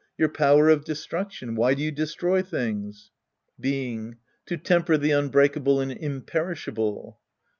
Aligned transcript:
Your 0.17 0.29
power 0.29 0.67
of 0.67 0.83
destruction. 0.83 1.53
Why 1.55 1.75
do 1.75 1.83
you 1.83 1.91
destroy 1.91 2.41
things? 2.41 3.11
Beingl 3.61 4.15
To 4.47 4.57
temper 4.57 4.97
the 4.97 5.11
unbreakable 5.11 5.79
and 5.79 5.91
imper 5.91 6.47
ishable. 6.55 7.17